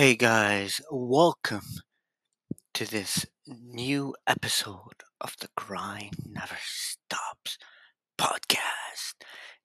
Hey 0.00 0.14
guys, 0.14 0.80
welcome 0.90 1.82
to 2.72 2.90
this 2.90 3.26
new 3.46 4.14
episode 4.26 5.02
of 5.20 5.36
the 5.42 5.50
Grind 5.58 6.14
Never 6.26 6.56
Stops 6.58 7.58
podcast. 8.18 9.16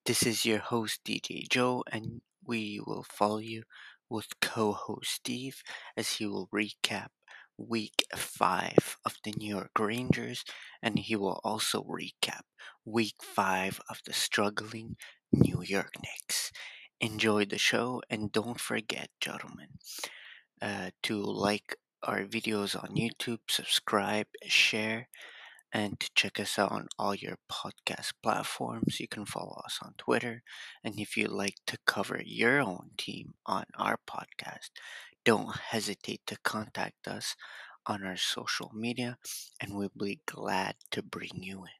This 0.05 0.23
is 0.23 0.43
your 0.43 0.59
host 0.59 0.99
DJ 1.05 1.47
Joe, 1.49 1.85
and 1.89 2.19
we 2.45 2.81
will 2.85 3.05
follow 3.09 3.37
you 3.37 3.63
with 4.09 4.37
co 4.41 4.73
host 4.73 5.09
Steve 5.09 5.63
as 5.95 6.17
he 6.17 6.25
will 6.25 6.49
recap 6.53 7.07
week 7.57 8.03
five 8.13 8.97
of 9.05 9.15
the 9.23 9.31
New 9.37 9.55
York 9.55 9.79
Rangers, 9.79 10.43
and 10.83 10.99
he 10.99 11.15
will 11.15 11.39
also 11.45 11.81
recap 11.81 12.41
week 12.83 13.15
five 13.23 13.79
of 13.89 14.01
the 14.05 14.11
struggling 14.11 14.97
New 15.31 15.63
York 15.63 15.93
Knicks. 16.03 16.51
Enjoy 16.99 17.45
the 17.45 17.57
show, 17.57 18.01
and 18.09 18.33
don't 18.33 18.59
forget, 18.59 19.09
gentlemen, 19.21 19.67
uh, 20.61 20.91
to 21.03 21.21
like 21.21 21.75
our 22.03 22.23
videos 22.23 22.75
on 22.81 22.95
YouTube, 22.95 23.39
subscribe, 23.49 24.27
share, 24.45 25.07
and 25.73 25.99
to 25.99 26.09
check 26.15 26.39
us 26.39 26.57
out 26.59 26.71
on 26.71 26.87
all 26.97 27.15
your 27.15 27.37
podcast 27.51 28.13
platforms. 28.23 28.99
You 28.99 29.07
can 29.07 29.25
follow 29.25 29.61
us 29.65 29.79
on 29.83 29.93
Twitter. 29.97 30.43
And 30.83 30.99
if 30.99 31.17
you'd 31.17 31.31
like 31.31 31.55
to 31.67 31.77
cover 31.85 32.21
your 32.25 32.61
own 32.61 32.91
team 32.97 33.33
on 33.45 33.65
our 33.77 33.97
podcast, 34.07 34.69
don't 35.25 35.55
hesitate 35.55 36.21
to 36.27 36.37
contact 36.43 37.07
us 37.07 37.35
on 37.87 38.03
our 38.03 38.17
social 38.17 38.71
media, 38.73 39.17
and 39.61 39.75
we'll 39.75 39.91
be 39.99 40.21
glad 40.25 40.75
to 40.91 41.03
bring 41.03 41.43
you 41.43 41.59
in. 41.65 41.79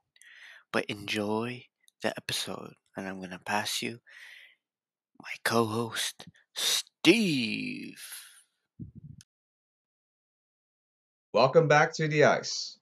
But 0.72 0.86
enjoy 0.86 1.66
the 2.04 2.14
episode, 2.18 2.74
and 2.96 3.08
I'm 3.08 3.20
going 3.20 3.32
to 3.32 3.40
pass 3.40 3.82
you 3.82 4.00
my 5.22 5.32
co 5.44 5.66
host, 5.66 6.26
Steve. 6.56 8.02
Welcome 11.36 11.68
back 11.68 11.92
to 11.96 12.08
the 12.08 12.24
ice. 12.24 12.80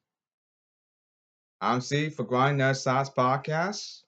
I'm 1.59 1.81
Steve 1.81 2.13
for 2.13 2.23
Grind 2.23 2.59
Never 2.59 2.75
Stops 2.75 3.09
Podcast. 3.09 4.01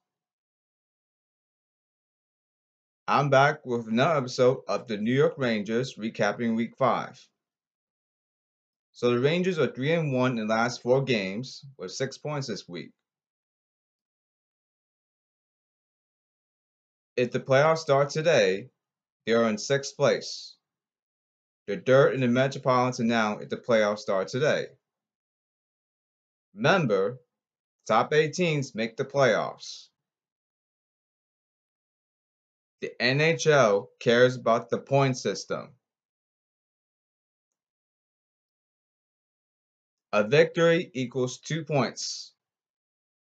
I'm 3.08 3.32
back 3.32 3.66
with 3.66 3.88
another 3.88 4.20
episode 4.20 4.60
of 4.68 4.88
the 4.88 4.98
New 4.98 5.16
York 5.16 5.34
Rangers 5.40 5.96
recapping 5.96 6.56
week 6.56 6.78
five. 6.78 7.20
So 8.94 9.10
the 9.10 9.20
Rangers 9.20 9.58
are 9.58 9.66
3 9.66 9.94
and 9.94 10.14
1 10.14 10.38
in 10.38 10.46
the 10.46 10.54
last 10.54 10.84
four 10.84 11.04
games 11.04 11.66
with 11.80 11.92
six 11.92 12.20
points 12.20 12.46
this 12.46 12.70
week. 12.70 12.92
If 17.18 17.32
the 17.32 17.40
playoffs 17.40 17.80
start 17.80 18.12
today, 18.12 18.70
they 19.26 19.34
are 19.34 19.50
in 19.50 19.58
sixth 19.58 19.98
place. 19.98 20.55
The 21.68 21.76
dirt 21.76 22.14
in 22.14 22.22
the 22.22 22.28
Metropolitan 22.28 23.08
now 23.08 23.40
if 23.40 23.50
the 23.50 23.58
playoffs 23.58 24.00
start 24.00 24.28
today. 24.28 24.68
Remember, 26.54 27.20
top 27.88 28.14
8 28.14 28.34
teams 28.34 28.76
make 28.76 28.98
the 28.98 29.06
playoffs. 29.06 29.88
The 32.82 32.92
NHL 33.00 33.88
cares 34.00 34.36
about 34.36 34.70
the 34.70 34.78
point 34.78 35.18
system. 35.18 35.74
A 40.14 40.24
victory 40.24 40.92
equals 40.94 41.40
two 41.40 41.66
points. 41.66 42.34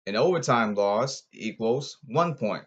An 0.08 0.16
overtime 0.16 0.74
loss 0.74 1.24
equals 1.34 1.98
one 2.06 2.36
point. 2.36 2.66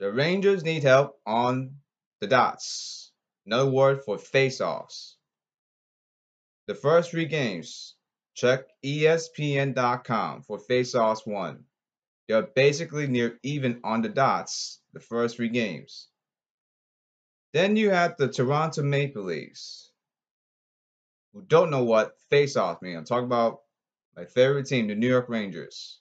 The 0.00 0.10
Rangers 0.10 0.64
need 0.64 0.82
help 0.82 1.20
on 1.26 1.76
the 2.24 2.30
dots. 2.30 3.12
Another 3.44 3.70
word 3.70 4.02
for 4.02 4.16
face-offs. 4.16 5.18
The 6.66 6.74
first 6.74 7.10
three 7.10 7.26
games, 7.26 7.96
check 8.34 8.64
ESPN.com 8.82 10.42
for 10.42 10.58
face-offs 10.58 11.26
one. 11.26 11.64
They 12.26 12.32
are 12.34 12.48
basically 12.56 13.06
near 13.06 13.38
even 13.42 13.80
on 13.84 14.00
the 14.00 14.08
dots 14.08 14.80
the 14.94 15.00
first 15.00 15.36
three 15.36 15.50
games. 15.50 16.08
Then 17.52 17.76
you 17.76 17.90
have 17.90 18.16
the 18.16 18.28
Toronto 18.28 18.82
Maple 18.82 19.24
Leafs, 19.24 19.92
who 21.34 21.42
don't 21.42 21.70
know 21.70 21.84
what 21.84 22.18
face-off 22.30 22.80
means. 22.80 22.96
I'm 22.96 23.04
talking 23.04 23.26
about 23.26 23.60
my 24.16 24.24
favorite 24.24 24.66
team, 24.66 24.88
the 24.88 24.94
New 24.94 25.08
York 25.08 25.28
Rangers. 25.28 26.00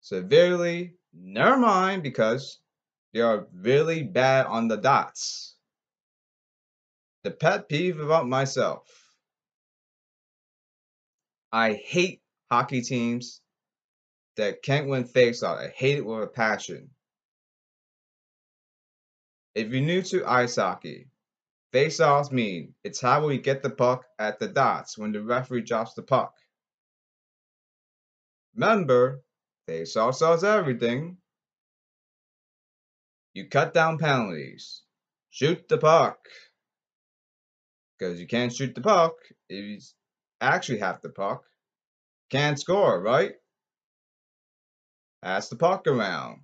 Severely, 0.00 0.94
never 1.14 1.56
mind 1.56 2.02
because 2.02 2.58
they 3.16 3.22
are 3.22 3.46
really 3.62 4.02
bad 4.02 4.44
on 4.44 4.68
the 4.68 4.76
dots. 4.76 5.56
The 7.24 7.30
pet 7.30 7.66
peeve 7.66 7.98
about 7.98 8.28
myself. 8.28 8.82
I 11.50 11.72
hate 11.72 12.20
hockey 12.50 12.82
teams 12.82 13.40
that 14.36 14.62
can't 14.62 14.88
win 14.88 15.04
faceoff. 15.04 15.56
I 15.56 15.68
hate 15.68 15.96
it 15.96 16.04
with 16.04 16.24
a 16.24 16.26
passion. 16.26 16.90
If 19.54 19.70
you're 19.70 19.80
new 19.80 20.02
to 20.02 20.26
ice 20.26 20.56
hockey, 20.56 21.08
faceoffs 21.72 22.30
mean 22.30 22.74
it's 22.84 23.00
how 23.00 23.26
we 23.26 23.38
get 23.38 23.62
the 23.62 23.70
puck 23.70 24.04
at 24.18 24.38
the 24.38 24.48
dots 24.48 24.98
when 24.98 25.12
the 25.12 25.22
referee 25.22 25.62
drops 25.62 25.94
the 25.94 26.02
puck. 26.02 26.34
Remember, 28.54 29.22
faceoff 29.66 30.16
solves 30.16 30.44
everything. 30.44 31.16
You 33.36 33.46
cut 33.46 33.74
down 33.74 33.98
penalties. 33.98 34.80
Shoot 35.28 35.68
the 35.68 35.76
puck. 35.76 36.16
Because 37.98 38.18
you 38.18 38.26
can't 38.26 38.50
shoot 38.50 38.74
the 38.74 38.80
puck 38.80 39.12
if 39.50 39.62
you 39.62 39.78
actually 40.40 40.78
have 40.78 41.02
the 41.02 41.10
puck. 41.10 41.44
Can't 42.30 42.58
score, 42.58 42.98
right? 42.98 43.34
Pass 45.22 45.50
the 45.50 45.56
puck 45.56 45.86
around. 45.86 46.40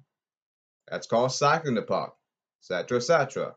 That's 0.87 1.07
called 1.07 1.33
cycling 1.33 1.77
the 1.77 1.83
puck, 1.83 2.15
etc., 2.61 2.99
etc. 2.99 3.55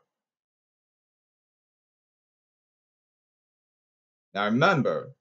Now 4.34 4.46
remember, 4.46 5.14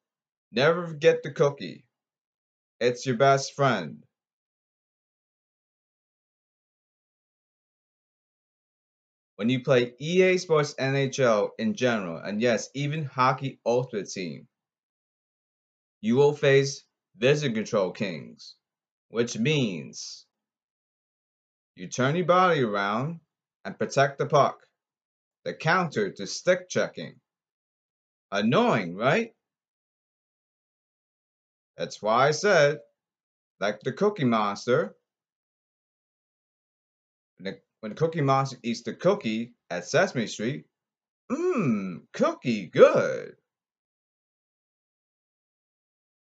never 0.53 0.87
forget 0.87 1.25
the 1.25 1.33
cookie. 1.33 1.85
It's 2.79 3.07
your 3.07 3.17
best 3.17 3.55
friend. 3.55 4.05
When 9.37 9.49
you 9.49 9.65
play 9.65 9.95
EA 9.99 10.39
Sports 10.39 10.75
NHL 10.75 11.51
in 11.59 11.75
general, 11.75 12.19
and 12.19 12.41
yes, 12.41 12.69
even 12.75 13.05
Hockey 13.05 13.59
Ultimate 13.67 14.09
Team, 14.09 14.47
you 16.01 16.15
will 16.15 16.35
face 16.35 16.85
Vision 17.17 17.53
Control 17.53 17.91
Kings, 17.91 18.55
which 19.09 19.37
means 19.37 20.27
you 21.75 21.89
turn 21.89 22.15
your 22.15 22.27
body 22.27 22.63
around 22.63 23.21
and 23.65 23.79
protect 23.79 24.19
the 24.19 24.27
puck. 24.27 24.61
The 25.45 25.55
counter 25.55 26.11
to 26.13 26.27
stick 26.27 26.69
checking. 26.69 27.21
Annoying, 28.31 28.95
right? 28.97 29.35
That's 31.77 32.01
why 32.01 32.29
I 32.29 32.31
said, 32.31 32.79
like 33.61 33.81
the 33.81 33.93
Cookie 33.93 34.25
Monster, 34.25 34.95
when 37.85 37.95
Cookie 37.95 38.23
Monster 38.23 38.57
eats 38.63 38.81
the 38.81 38.95
cookie 38.95 39.53
at 39.69 39.85
Sesame 39.85 40.27
Street, 40.27 40.65
mmm, 41.31 42.01
cookie 42.15 42.65
good. 42.65 43.37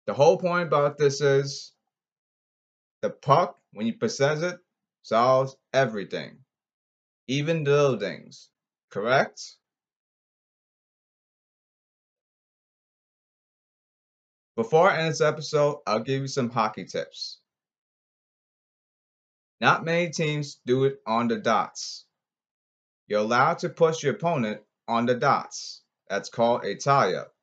The 0.06 0.14
whole 0.14 0.38
point 0.38 0.68
about 0.68 0.96
this 0.96 1.20
is 1.20 1.72
the 3.02 3.10
puck, 3.10 3.58
when 3.72 3.88
you 3.88 3.94
possess 3.94 4.42
it, 4.42 4.60
solves 5.02 5.56
everything, 5.72 6.38
even 7.26 7.64
the 7.64 7.72
little 7.72 7.98
things. 7.98 8.50
Correct? 8.92 9.42
Before 14.54 14.88
I 14.88 15.00
end 15.00 15.10
this 15.10 15.20
episode, 15.20 15.80
I'll 15.84 15.98
give 15.98 16.22
you 16.22 16.28
some 16.28 16.48
hockey 16.48 16.84
tips. 16.84 17.39
Not 19.60 19.84
many 19.84 20.10
teams 20.10 20.58
do 20.64 20.84
it 20.84 21.00
on 21.06 21.28
the 21.28 21.36
dots. 21.36 22.06
You're 23.06 23.20
allowed 23.20 23.58
to 23.58 23.68
push 23.68 24.02
your 24.02 24.14
opponent 24.14 24.62
on 24.88 25.04
the 25.04 25.14
dots. 25.14 25.82
That's 26.08 26.30
called 26.30 26.64
a 26.64 26.76
tie-up. 26.76 27.34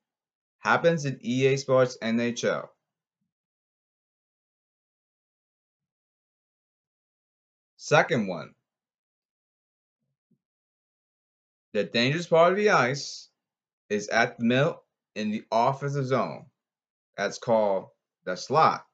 Happens 0.59 1.05
in 1.05 1.19
EA 1.21 1.57
Sports 1.57 1.97
NHL. 2.01 2.69
Second 7.75 8.27
one. 8.27 8.55
The 11.73 11.83
dangerous 11.83 12.27
part 12.27 12.53
of 12.53 12.57
the 12.57 12.71
ice 12.71 13.29
is 13.89 14.07
at 14.07 14.39
the 14.39 14.45
middle 14.45 14.83
in 15.15 15.29
the 15.29 15.43
offensive 15.51 16.07
zone. 16.07 16.47
That's 17.15 17.37
called 17.37 17.89
the 18.25 18.35
slot. 18.35 18.86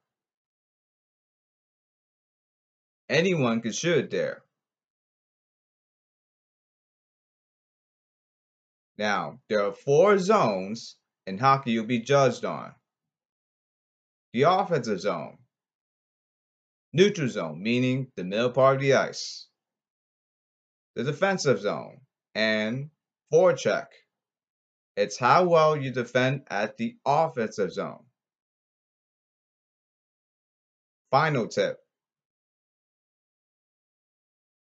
Anyone 3.10 3.62
could 3.62 3.76
shoot 3.76 4.10
there. 4.10 4.44
Now, 8.98 9.40
there 9.50 9.66
are 9.66 9.74
four 9.74 10.18
zones 10.20 10.98
in 11.26 11.38
hockey 11.38 11.72
you'll 11.72 11.86
be 11.86 12.00
judged 12.00 12.46
on. 12.46 12.74
The 14.34 14.44
offensive 14.44 15.02
zone, 15.02 15.38
neutral 16.92 17.30
zone, 17.30 17.62
meaning 17.62 18.12
the 18.16 18.24
middle 18.24 18.52
part 18.52 18.78
of 18.78 18.82
the 18.82 18.94
ice, 18.94 19.48
the 20.96 21.04
defensive 21.04 21.60
zone, 21.60 22.02
and 22.34 22.90
forecheck. 23.32 23.88
It's 24.96 25.18
how 25.18 25.46
well 25.46 25.76
you 25.76 25.92
defend 25.92 26.44
at 26.50 26.78
the 26.78 26.96
offensive 27.06 27.74
zone. 27.74 28.06
Final 31.12 31.48
tip. 31.48 31.82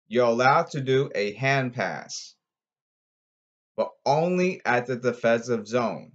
You're 0.09 0.27
allowed 0.27 0.71
to 0.71 0.81
do 0.81 1.11
a 1.15 1.35
hand 1.35 1.75
pass, 1.75 2.35
but 3.77 3.91
only 4.07 4.63
at 4.65 4.87
the 4.87 4.97
defensive 4.97 5.69
zone. 5.69 6.13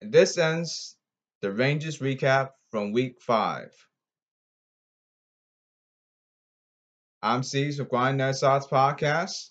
And 0.00 0.12
this 0.12 0.36
ends 0.36 0.96
the 1.42 1.52
Rangers 1.52 2.00
recap 2.00 2.50
from 2.72 2.92
week 2.92 3.20
five. 3.20 3.72
I'm 7.22 7.44
Steve 7.44 7.78
with 7.78 7.88
Grind 7.88 8.18
Nerd 8.18 8.68
Podcast, 8.68 9.50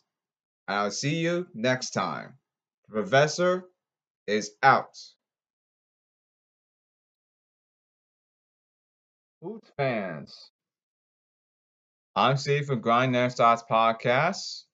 and 0.67 0.77
I'll 0.77 0.91
see 0.91 1.15
you 1.15 1.47
next 1.53 1.91
time. 1.91 2.33
The 2.89 2.95
professor 2.95 3.63
is 4.27 4.51
out. 4.61 4.97
Hoots 9.43 9.71
fans, 9.75 10.51
I'm 12.15 12.37
Steve 12.37 12.67
from 12.67 12.81
Grind 12.81 13.11
Never 13.11 13.31
Stops 13.31 13.63
Podcast. 13.67 14.65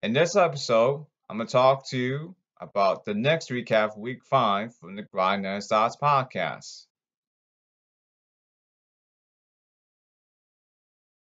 In 0.00 0.12
this 0.12 0.36
episode, 0.36 1.06
I'm 1.28 1.38
going 1.38 1.48
to 1.48 1.52
talk 1.52 1.88
to 1.88 1.98
you 1.98 2.36
about 2.60 3.04
the 3.04 3.14
next 3.14 3.50
recap 3.50 3.98
week 3.98 4.24
five 4.30 4.76
from 4.76 4.94
the 4.94 5.02
Grind 5.02 5.42
Never 5.42 5.60
Stops 5.60 5.96
Podcast. 6.00 6.86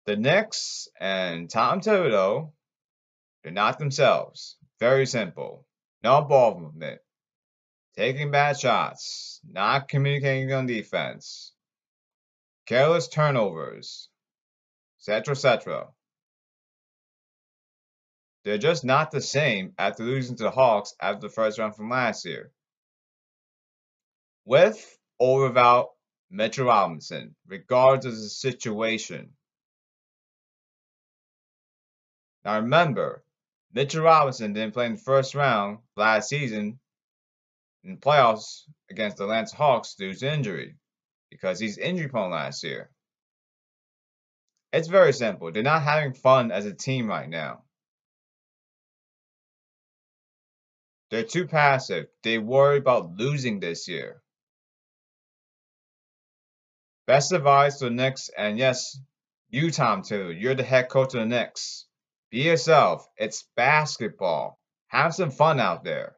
The 0.06 0.16
Knicks 0.16 0.88
and 0.98 1.50
Tom 1.50 1.82
Thibodeau, 1.82 2.52
they're 3.42 3.52
not 3.52 3.78
themselves. 3.78 4.56
Very 4.80 5.04
simple. 5.04 5.66
No 6.02 6.22
ball 6.22 6.58
movement. 6.58 7.02
Taking 7.98 8.30
bad 8.30 8.56
shots. 8.56 9.40
Not 9.50 9.88
communicating 9.88 10.52
on 10.52 10.66
defense. 10.66 11.52
Careless 12.64 13.08
turnovers. 13.08 14.08
Etc. 15.00 15.32
Etc. 15.32 15.88
They're 18.44 18.56
just 18.56 18.84
not 18.84 19.10
the 19.10 19.20
same 19.20 19.74
after 19.76 20.04
losing 20.04 20.36
to 20.36 20.44
the 20.44 20.50
Hawks 20.52 20.94
after 21.00 21.22
the 21.22 21.28
first 21.28 21.58
round 21.58 21.74
from 21.74 21.90
last 21.90 22.24
year. 22.24 22.52
With 24.44 24.96
or 25.18 25.48
without 25.48 25.88
Mitchell 26.30 26.66
Robinson, 26.66 27.34
regardless 27.48 28.14
of 28.14 28.22
the 28.22 28.28
situation. 28.28 29.30
Now 32.44 32.60
remember, 32.60 33.24
Mitchell 33.72 34.04
Robinson 34.04 34.52
didn't 34.52 34.74
play 34.74 34.86
in 34.86 34.92
the 34.92 34.98
first 34.98 35.34
round 35.34 35.78
last 35.96 36.28
season 36.28 36.78
in 37.84 37.92
the 37.92 38.00
playoffs 38.00 38.62
against 38.90 39.16
the 39.16 39.24
Atlanta 39.24 39.56
Hawks 39.56 39.94
due 39.94 40.14
to 40.14 40.32
injury 40.32 40.76
because 41.30 41.58
he's 41.58 41.78
injury 41.78 42.08
prone 42.08 42.30
last 42.30 42.64
year. 42.64 42.90
It's 44.72 44.88
very 44.88 45.12
simple. 45.12 45.50
They're 45.50 45.62
not 45.62 45.82
having 45.82 46.12
fun 46.12 46.50
as 46.50 46.66
a 46.66 46.74
team 46.74 47.06
right 47.08 47.28
now. 47.28 47.62
They're 51.10 51.24
too 51.24 51.46
passive. 51.46 52.06
They 52.22 52.36
worry 52.36 52.76
about 52.76 53.12
losing 53.16 53.60
this 53.60 53.88
year. 53.88 54.22
Best 57.06 57.32
advice 57.32 57.78
to 57.78 57.86
the 57.86 57.90
Knicks, 57.90 58.28
and 58.36 58.58
yes, 58.58 59.00
you, 59.48 59.70
Tom, 59.70 60.02
too. 60.02 60.30
You're 60.30 60.54
the 60.54 60.62
head 60.62 60.90
coach 60.90 61.14
of 61.14 61.20
the 61.20 61.26
Knicks. 61.26 61.86
Be 62.30 62.42
yourself. 62.42 63.08
It's 63.16 63.48
basketball. 63.56 64.60
Have 64.88 65.14
some 65.14 65.30
fun 65.30 65.58
out 65.58 65.84
there. 65.84 66.17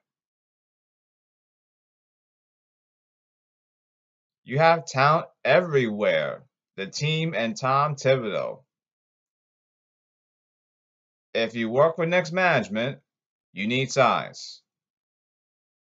You 4.50 4.58
have 4.58 4.84
talent 4.84 5.28
everywhere. 5.44 6.42
The 6.74 6.88
team 6.88 7.34
and 7.36 7.56
Tom 7.56 7.94
Thibodeau. 7.94 8.64
If 11.32 11.54
you 11.54 11.70
work 11.70 11.98
with 11.98 12.08
Knicks 12.08 12.32
management, 12.32 12.98
you 13.52 13.68
need 13.68 13.92
size. 13.92 14.60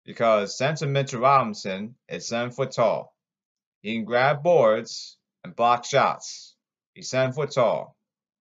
Because 0.04 0.58
center 0.58 0.86
Mitchell 0.86 1.22
Robinson 1.22 1.94
is 2.06 2.28
seven 2.28 2.50
foot 2.50 2.72
tall. 2.72 3.16
He 3.80 3.94
can 3.94 4.04
grab 4.04 4.42
boards 4.42 5.16
and 5.42 5.56
block 5.56 5.86
shots. 5.86 6.54
He's 6.92 7.08
seven 7.08 7.32
foot 7.32 7.52
tall. 7.52 7.96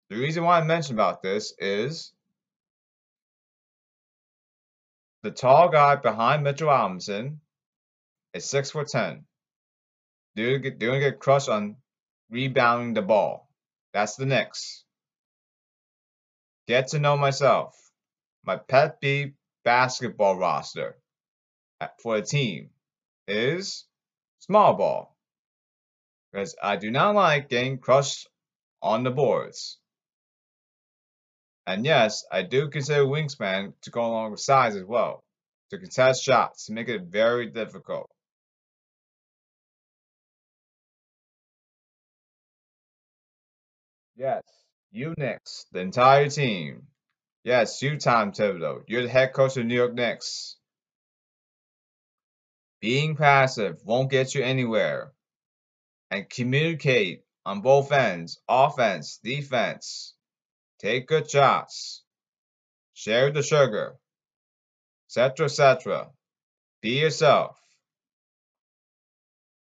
The 0.09 0.15
reason 0.15 0.45
why 0.45 0.61
I 0.61 0.63
mention 0.63 0.95
about 0.95 1.21
this 1.21 1.53
is 1.59 2.13
the 5.23 5.31
tall 5.31 5.67
guy 5.67 5.97
behind 5.97 6.45
Mitchell 6.45 6.69
Robinson 6.69 7.41
is 8.33 8.49
six 8.49 8.71
foot 8.71 8.87
ten. 8.87 9.25
They're, 10.37 10.59
they're 10.59 10.71
gonna 10.71 10.99
get 10.99 11.19
crushed 11.19 11.49
on 11.49 11.77
rebounding 12.29 12.93
the 12.93 13.01
ball. 13.01 13.49
That's 13.91 14.17
the 14.17 14.27
Knicks. 14.27 14.83
Get 16.67 16.89
to 16.89 16.99
know 16.99 17.17
myself. 17.17 17.75
My 18.45 18.57
pet 18.57 19.01
B 19.01 19.33
basketball 19.63 20.37
roster 20.37 20.99
for 22.03 22.17
a 22.17 22.21
team 22.21 22.69
is 23.27 23.87
small 24.37 24.75
ball. 24.75 25.17
Because 26.31 26.55
I 26.61 26.75
do 26.75 26.91
not 26.91 27.15
like 27.15 27.49
getting 27.49 27.79
crushed 27.79 28.29
on 28.79 29.03
the 29.03 29.09
boards. 29.09 29.79
And 31.65 31.83
yes, 31.83 32.23
I 32.31 32.43
do 32.43 32.69
consider 32.69 33.05
wingspan 33.05 33.73
to 33.81 33.89
go 33.89 34.05
along 34.05 34.31
with 34.31 34.39
size 34.39 34.75
as 34.75 34.83
well, 34.83 35.23
to 35.71 35.79
contest 35.79 36.23
shots, 36.23 36.67
to 36.67 36.73
make 36.73 36.89
it 36.89 37.01
very 37.01 37.47
difficult. 37.49 38.11
Yes, 44.17 44.41
you 44.89 45.13
Knicks, 45.15 45.67
the 45.71 45.79
entire 45.79 46.27
team. 46.27 46.87
Yes, 47.43 47.79
you 47.83 47.99
Tom 47.99 48.31
Thibodeau. 48.31 48.81
You're 48.87 49.03
the 49.03 49.09
head 49.09 49.31
coach 49.31 49.57
of 49.57 49.65
New 49.67 49.75
York 49.75 49.93
Knicks. 49.93 50.57
Being 52.81 53.15
passive 53.15 53.77
won't 53.85 54.09
get 54.09 54.33
you 54.33 54.43
anywhere. 54.43 55.11
And 56.09 56.27
communicate 56.27 57.25
on 57.45 57.61
both 57.61 57.91
ends, 57.91 58.39
offense, 58.49 59.19
defense. 59.23 60.15
Take 60.79 61.07
good 61.07 61.29
shots. 61.29 62.03
Share 62.95 63.31
the 63.31 63.43
sugar. 63.43 63.97
Etc. 65.09 65.45
Etc. 65.45 66.09
Be 66.81 66.99
yourself. 67.01 67.55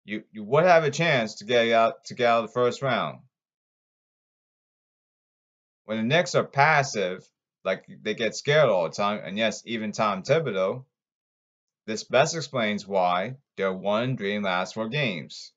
You 0.05 0.25
you 0.33 0.43
would 0.43 0.65
have 0.65 0.83
a 0.83 0.91
chance 0.91 1.37
to 1.37 1.45
get 1.45 1.71
out 1.71 2.05
to 2.07 2.15
get 2.15 2.27
out 2.27 2.43
of 2.43 2.51
the 2.51 2.53
first 2.53 2.83
round. 2.83 3.21
When 5.85 5.99
the 5.99 6.05
Knicks 6.05 6.35
are 6.35 6.45
passive, 6.45 7.29
like 7.65 7.85
they 8.03 8.15
get 8.15 8.37
scared 8.37 8.69
all 8.69 8.85
the 8.85 8.95
time, 8.95 9.21
and 9.25 9.37
yes, 9.37 9.63
even 9.67 9.93
Tom 9.93 10.23
Thibodeau, 10.23 10.85
this 11.87 12.05
best 12.05 12.37
explains 12.37 12.87
why 12.87 13.37
they're 13.57 13.73
one 13.73 14.17
dream 14.17 14.43
last 14.43 14.75
four 14.75 14.89
games. 14.89 15.53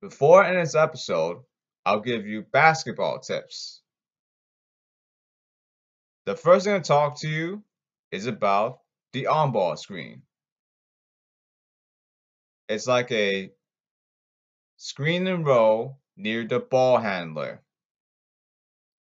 Before 0.00 0.44
in 0.44 0.54
this 0.54 0.74
episode, 0.74 1.42
I'll 1.84 2.00
give 2.00 2.26
you 2.26 2.42
basketball 2.42 3.20
tips. 3.20 3.82
The 6.26 6.36
first 6.36 6.66
thing 6.66 6.80
to 6.80 6.86
talk 6.86 7.20
to 7.20 7.28
you 7.28 7.64
is 8.10 8.26
about 8.26 8.80
the 9.12 9.28
on 9.28 9.52
ball 9.52 9.76
screen. 9.76 10.22
It's 12.68 12.86
like 12.86 13.10
a 13.10 13.50
screen 14.78 15.26
and 15.26 15.44
roll 15.44 15.98
near 16.16 16.46
the 16.46 16.60
ball 16.60 16.98
handler. 16.98 17.62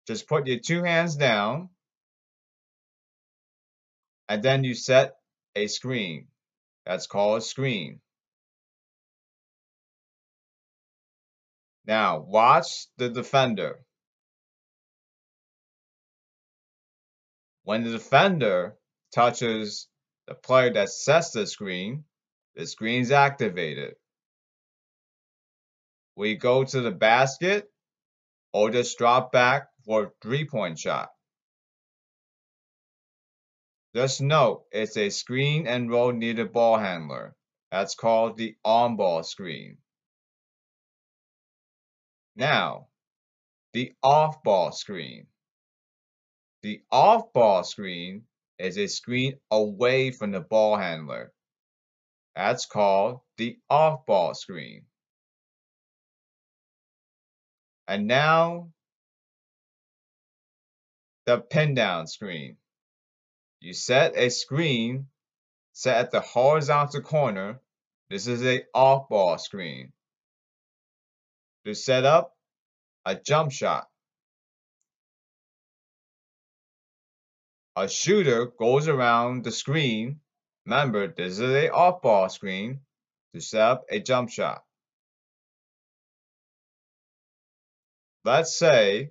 Just 0.07 0.29
put 0.29 0.47
your 0.47 0.59
two 0.59 0.83
hands 0.83 1.17
down 1.17 1.71
and 4.29 4.43
then 4.43 4.65
you 4.65 4.75
set 4.75 5.15
a 5.57 5.69
screen. 5.69 6.27
That's 6.85 7.07
called 7.07 7.39
a 7.39 7.41
screen. 7.41 8.01
Now, 11.87 12.21
watch 12.21 12.87
the 12.97 13.09
defender. 13.09 13.85
When 17.65 17.85
the 17.85 17.93
defender 17.93 18.77
touches 19.15 19.89
the 20.27 20.35
player 20.35 20.73
that 20.73 20.89
sets 20.89 21.31
the 21.31 21.47
screen, 21.47 22.05
the 22.57 22.67
screen 22.67 23.03
is 23.03 23.13
activated. 23.13 23.95
We 26.17 26.37
go 26.37 26.65
to 26.65 26.81
the 26.81 26.91
basket 26.91 27.71
or 28.53 28.71
just 28.71 28.99
drop 28.99 29.33
back 29.33 29.69
for 29.85 30.05
a 30.05 30.11
three-point 30.21 30.79
shot. 30.79 31.11
Just 33.95 34.21
note, 34.21 34.65
it's 34.73 34.97
a 34.97 35.11
screen 35.11 35.67
and 35.67 35.91
roll 35.91 36.13
near 36.13 36.35
the 36.35 36.45
ball 36.45 36.79
handler. 36.79 37.35
That's 37.71 37.95
called 37.95 38.37
the 38.37 38.57
on-ball 38.65 39.23
screen. 39.23 39.79
Now, 42.37 42.89
the 43.73 43.93
off-ball 44.03 44.73
screen. 44.73 45.27
The 46.63 46.81
off-ball 46.91 47.65
screen 47.65 48.23
is 48.59 48.79
a 48.79 48.87
screen 48.87 49.35
away 49.51 50.11
from 50.11 50.31
the 50.31 50.41
ball 50.41 50.77
handler. 50.77 51.33
That's 52.37 52.67
called 52.67 53.21
the 53.37 53.59
off-ball 53.69 54.35
screen. 54.35 54.87
And 57.89 58.07
now, 58.07 58.71
the 61.27 61.39
pin 61.39 61.75
down 61.75 62.07
screen. 62.07 62.57
You 63.61 63.75
set 63.75 64.17
a 64.17 64.29
screen 64.31 65.07
set 65.73 65.97
at 65.97 66.11
the 66.11 66.21
horizontal 66.21 67.01
corner. 67.01 67.61
This 68.11 68.27
is 68.27 68.45
a 68.45 68.65
off 68.75 69.09
ball 69.09 69.39
screen. 69.39 69.93
To 71.65 71.75
set 71.75 72.05
up 72.05 72.37
a 73.05 73.15
jump 73.15 73.53
shot. 73.53 73.89
A 77.77 77.89
shooter 77.89 78.47
goes 78.47 78.89
around 78.89 79.45
the 79.45 79.53
screen. 79.53 80.21
Remember, 80.67 81.09
this 81.09 81.39
is 81.39 81.41
a 81.41 81.71
off 81.71 82.03
ball 82.03 82.29
screen 82.29 82.81
to 83.35 83.41
set 83.41 83.61
up 83.61 83.85
a 83.89 83.99
jump 84.01 84.29
shot. 84.29 84.63
Let's 88.25 88.57
say 88.57 89.11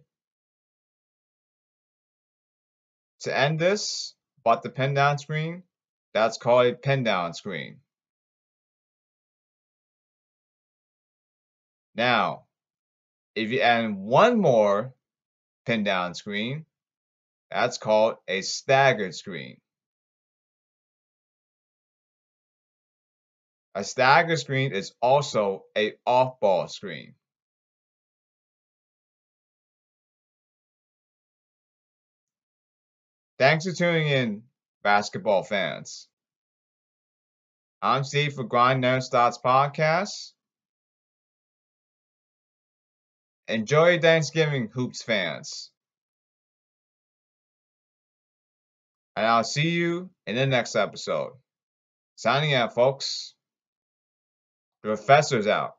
to 3.21 3.37
end 3.37 3.59
this, 3.59 4.15
but 4.43 4.63
the 4.63 4.69
pin 4.69 4.93
down 4.93 5.17
screen, 5.17 5.63
that's 6.13 6.37
called 6.37 6.67
a 6.67 6.73
pin 6.73 7.03
down 7.03 7.33
screen. 7.33 7.79
Now, 11.93 12.45
if 13.35 13.49
you 13.49 13.59
add 13.59 13.93
one 13.95 14.39
more 14.39 14.93
pin 15.65 15.83
down 15.83 16.15
screen, 16.15 16.65
that's 17.49 17.77
called 17.77 18.15
a 18.27 18.41
staggered 18.41 19.13
screen. 19.13 19.59
A 23.75 23.83
staggered 23.83 24.39
screen 24.39 24.73
is 24.73 24.93
also 25.01 25.63
a 25.77 25.93
off-ball 26.05 26.67
screen. 26.69 27.15
Thanks 33.41 33.65
for 33.65 33.71
tuning 33.71 34.07
in, 34.07 34.43
basketball 34.83 35.41
fans. 35.41 36.07
I'm 37.81 38.03
Steve 38.03 38.33
for 38.33 38.43
Grind 38.43 38.81
Never 38.81 39.01
Stops 39.01 39.39
Podcast. 39.43 40.33
Enjoy 43.47 43.97
Thanksgiving, 43.97 44.69
Hoops 44.71 45.01
fans. 45.01 45.71
And 49.15 49.25
I'll 49.25 49.43
see 49.43 49.69
you 49.69 50.11
in 50.27 50.35
the 50.35 50.45
next 50.45 50.75
episode. 50.75 51.31
Signing 52.17 52.53
out, 52.53 52.75
folks. 52.75 53.33
The 54.83 54.89
professor's 54.89 55.47
out. 55.47 55.77